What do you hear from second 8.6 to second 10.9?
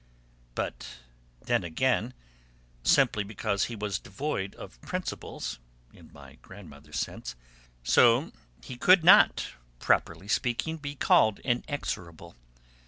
he could not, properly speaking,